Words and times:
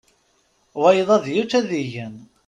Wayeḍ 0.79 1.09
ad 1.17 1.25
yečč 1.33 1.51
ad 1.59 1.69
igen. 1.81 2.15